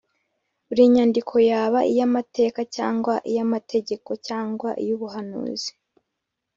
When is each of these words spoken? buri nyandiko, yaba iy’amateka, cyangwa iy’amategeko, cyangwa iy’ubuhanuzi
buri 0.67 0.83
nyandiko, 0.93 1.33
yaba 1.49 1.79
iy’amateka, 1.91 2.59
cyangwa 2.75 3.13
iy’amategeko, 3.29 4.09
cyangwa 4.27 4.69
iy’ubuhanuzi 4.83 5.71